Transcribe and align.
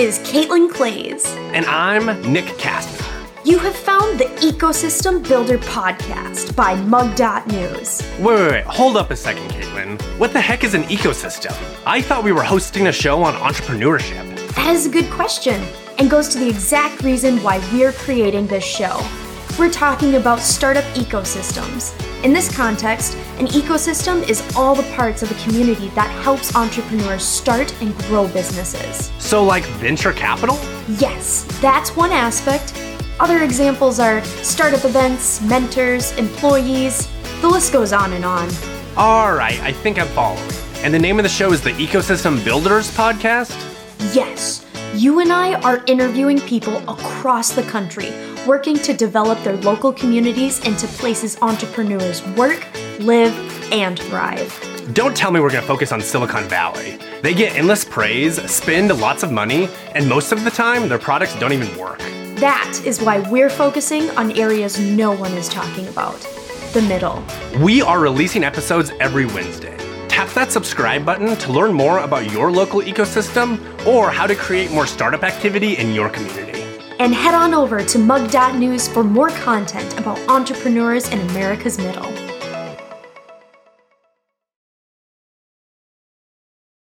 is 0.00 0.18
Caitlin 0.20 0.72
Clays. 0.72 1.26
And 1.52 1.66
I'm 1.66 2.06
Nick 2.32 2.46
Kastner. 2.56 3.06
You 3.44 3.58
have 3.58 3.76
found 3.76 4.18
the 4.18 4.24
Ecosystem 4.40 5.22
Builder 5.28 5.58
podcast 5.58 6.56
by 6.56 6.74
Mug.News. 6.74 8.02
Wait, 8.18 8.24
wait, 8.24 8.50
wait, 8.50 8.64
hold 8.64 8.96
up 8.96 9.10
a 9.10 9.16
second, 9.16 9.50
Caitlin. 9.50 10.00
What 10.18 10.32
the 10.32 10.40
heck 10.40 10.64
is 10.64 10.72
an 10.72 10.84
ecosystem? 10.84 11.54
I 11.84 12.00
thought 12.00 12.24
we 12.24 12.32
were 12.32 12.42
hosting 12.42 12.86
a 12.86 12.92
show 12.92 13.22
on 13.22 13.34
entrepreneurship. 13.34 14.54
That 14.54 14.74
is 14.74 14.86
a 14.86 14.90
good 14.90 15.10
question 15.10 15.62
and 15.98 16.08
goes 16.08 16.28
to 16.28 16.38
the 16.38 16.48
exact 16.48 17.02
reason 17.02 17.36
why 17.42 17.58
we're 17.70 17.92
creating 17.92 18.46
this 18.46 18.64
show. 18.64 19.06
We're 19.60 19.70
talking 19.70 20.14
about 20.14 20.40
startup 20.40 20.84
ecosystems. 20.94 21.92
In 22.24 22.32
this 22.32 22.50
context, 22.50 23.14
an 23.38 23.46
ecosystem 23.48 24.26
is 24.26 24.40
all 24.56 24.74
the 24.74 24.90
parts 24.94 25.22
of 25.22 25.30
a 25.30 25.34
community 25.44 25.88
that 25.88 26.08
helps 26.22 26.56
entrepreneurs 26.56 27.22
start 27.22 27.70
and 27.82 27.94
grow 28.04 28.26
businesses. 28.28 29.12
So, 29.18 29.44
like 29.44 29.64
venture 29.66 30.14
capital? 30.14 30.58
Yes, 30.88 31.44
that's 31.60 31.94
one 31.94 32.10
aspect. 32.10 32.72
Other 33.20 33.42
examples 33.42 34.00
are 34.00 34.24
startup 34.24 34.86
events, 34.86 35.42
mentors, 35.42 36.12
employees. 36.16 37.06
The 37.42 37.48
list 37.48 37.70
goes 37.70 37.92
on 37.92 38.14
and 38.14 38.24
on. 38.24 38.48
All 38.96 39.34
right, 39.34 39.60
I 39.60 39.72
think 39.72 39.98
I'm 39.98 40.08
following. 40.08 40.50
And 40.76 40.94
the 40.94 40.98
name 40.98 41.18
of 41.18 41.22
the 41.22 41.28
show 41.28 41.52
is 41.52 41.60
the 41.60 41.72
Ecosystem 41.72 42.42
Builders 42.42 42.90
Podcast? 42.96 43.54
Yes, 44.14 44.64
you 44.94 45.20
and 45.20 45.32
I 45.32 45.60
are 45.60 45.84
interviewing 45.86 46.40
people 46.40 46.78
across 46.90 47.52
the 47.52 47.62
country 47.62 48.12
working 48.46 48.76
to 48.78 48.92
develop 48.92 49.42
their 49.44 49.56
local 49.58 49.92
communities 49.92 50.58
into 50.66 50.86
places 50.88 51.38
entrepreneurs 51.42 52.26
work, 52.28 52.66
live, 52.98 53.32
and 53.72 53.98
thrive. 53.98 54.92
Don't 54.92 55.16
tell 55.16 55.30
me 55.30 55.38
we're 55.38 55.50
going 55.50 55.60
to 55.60 55.66
focus 55.66 55.92
on 55.92 56.00
Silicon 56.00 56.44
Valley. 56.48 56.98
They 57.22 57.34
get 57.34 57.54
endless 57.54 57.84
praise, 57.84 58.42
spend 58.50 58.88
lots 59.00 59.22
of 59.22 59.30
money, 59.30 59.68
and 59.94 60.08
most 60.08 60.32
of 60.32 60.42
the 60.42 60.50
time, 60.50 60.88
their 60.88 60.98
products 60.98 61.38
don't 61.38 61.52
even 61.52 61.76
work. 61.78 61.98
That 62.40 62.82
is 62.84 63.00
why 63.00 63.20
we're 63.30 63.50
focusing 63.50 64.10
on 64.10 64.32
areas 64.32 64.80
no 64.80 65.12
one 65.12 65.32
is 65.34 65.48
talking 65.48 65.86
about 65.86 66.18
the 66.72 66.82
middle. 66.88 67.22
We 67.62 67.82
are 67.82 68.00
releasing 68.00 68.42
episodes 68.42 68.90
every 68.98 69.26
Wednesday. 69.26 69.76
Tap 70.20 70.34
that 70.34 70.52
subscribe 70.52 71.06
button 71.06 71.34
to 71.34 71.50
learn 71.50 71.72
more 71.72 72.00
about 72.00 72.30
your 72.30 72.52
local 72.52 72.82
ecosystem 72.82 73.58
or 73.86 74.10
how 74.10 74.26
to 74.26 74.34
create 74.34 74.70
more 74.70 74.86
startup 74.86 75.24
activity 75.24 75.78
in 75.78 75.94
your 75.94 76.10
community. 76.10 76.60
And 76.98 77.14
head 77.14 77.32
on 77.32 77.54
over 77.54 77.82
to 77.82 77.98
mug.news 77.98 78.86
for 78.86 79.02
more 79.02 79.30
content 79.30 79.98
about 79.98 80.18
entrepreneurs 80.28 81.08
in 81.08 81.20
America's 81.30 81.78
middle. 81.78 82.19